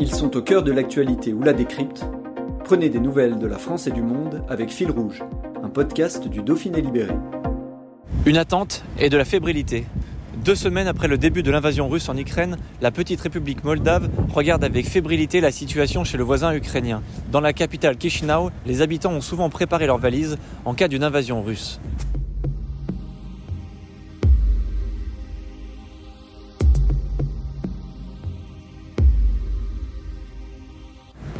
[0.00, 2.04] Ils sont au cœur de l'actualité ou la décrypte.
[2.64, 5.24] Prenez des nouvelles de la France et du monde avec Fil Rouge,
[5.60, 7.14] un podcast du Dauphiné Libéré.
[8.24, 9.86] Une attente et de la fébrilité.
[10.44, 14.62] Deux semaines après le début de l'invasion russe en Ukraine, la petite république moldave regarde
[14.62, 17.02] avec fébrilité la situation chez le voisin ukrainien.
[17.32, 21.42] Dans la capitale Chisinau, les habitants ont souvent préparé leurs valises en cas d'une invasion
[21.42, 21.80] russe.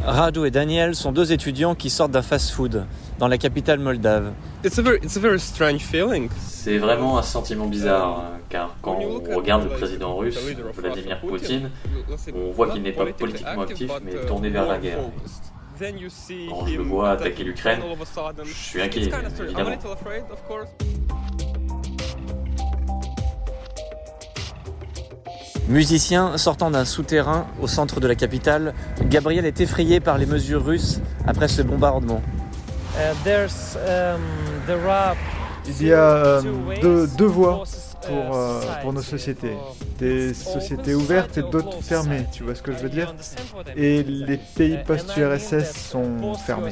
[0.09, 2.85] Radu et Daniel sont deux étudiants qui sortent d'un fast-food
[3.19, 4.33] dans la capitale moldave.
[4.63, 6.29] It's a very, it's a very strange feeling.
[6.47, 10.39] C'est vraiment un sentiment bizarre, car quand on regarde le président russe,
[10.75, 11.69] Vladimir Poutine,
[12.33, 14.97] on voit qu'il n'est pas politiquement actif, mais tourné vers la guerre.
[15.79, 17.79] Quand je le vois attaquer l'Ukraine,
[18.43, 19.09] je suis inquiet,
[19.41, 19.71] évidemment.
[25.69, 28.73] Musicien sortant d'un souterrain au centre de la capitale,
[29.05, 32.23] Gabriel est effrayé par les mesures russes après ce bombardement.
[35.67, 36.41] Il y a euh,
[36.81, 37.63] deux, deux voies
[38.07, 39.55] pour, euh, pour nos sociétés.
[39.99, 43.13] Des sociétés ouvertes et d'autres fermées, tu vois ce que je veux dire
[43.75, 46.71] Et les pays post-URSS sont fermés.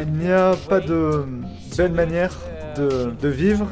[0.00, 1.26] Il n'y a pas de
[1.76, 2.30] belle manière
[2.76, 3.66] de, de vivre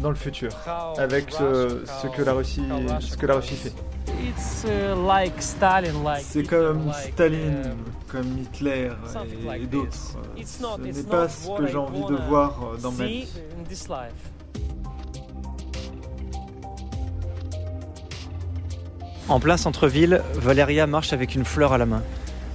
[0.00, 0.50] dans le futur
[0.98, 2.62] avec ce, ce que la Russie,
[3.00, 3.72] ce que la Russie fait.
[6.20, 7.74] C'est comme Staline,
[8.08, 8.90] comme Hitler
[9.58, 10.16] et, et d'autres.
[10.44, 13.28] Ce n'est pas ce que j'ai envie de voir dans ma vie.
[19.28, 22.02] En plein centre-ville, Valeria marche avec une fleur à la main.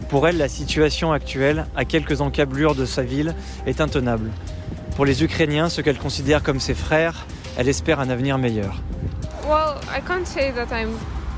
[0.09, 4.29] Pour elle, la situation actuelle, à quelques encablures de sa ville, est intenable.
[4.95, 7.25] Pour les Ukrainiens, ce qu'elle considère comme ses frères,
[7.57, 8.81] elle espère un avenir meilleur.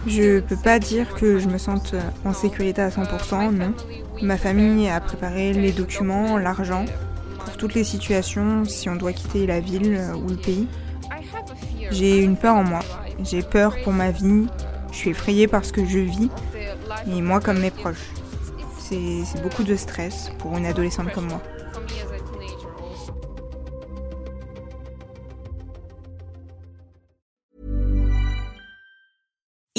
[0.06, 3.74] Je peux pas dire que je me sente en sécurité à 100%, non.
[4.22, 6.86] Ma famille a préparé les documents, l'argent,
[7.46, 10.68] pour toutes les situations, si on doit quitter la ville ou le pays.
[11.92, 12.80] J'ai une peur en moi.
[13.24, 14.48] J'ai peur pour ma vie.
[14.92, 16.30] Je suis effrayée par ce que je vis.
[17.08, 18.12] Et moi comme mes proches.
[18.80, 21.42] C'est beaucoup de stress pour une adolescente comme moi.